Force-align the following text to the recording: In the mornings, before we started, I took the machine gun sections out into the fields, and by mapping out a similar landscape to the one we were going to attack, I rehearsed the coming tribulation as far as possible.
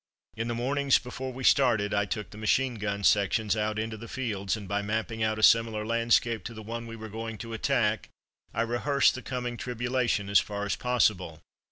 In 0.35 0.47
the 0.47 0.55
mornings, 0.55 0.97
before 0.97 1.31
we 1.31 1.43
started, 1.43 1.93
I 1.93 2.05
took 2.05 2.31
the 2.31 2.37
machine 2.39 2.73
gun 2.79 3.03
sections 3.03 3.55
out 3.55 3.77
into 3.77 3.97
the 3.97 4.07
fields, 4.07 4.57
and 4.57 4.67
by 4.67 4.81
mapping 4.81 5.21
out 5.21 5.37
a 5.37 5.43
similar 5.43 5.85
landscape 5.85 6.43
to 6.45 6.55
the 6.55 6.63
one 6.63 6.87
we 6.87 6.95
were 6.95 7.07
going 7.07 7.37
to 7.37 7.53
attack, 7.53 8.09
I 8.51 8.63
rehearsed 8.63 9.13
the 9.13 9.21
coming 9.21 9.57
tribulation 9.57 10.27
as 10.27 10.39
far 10.39 10.65
as 10.65 10.75
possible. 10.75 11.43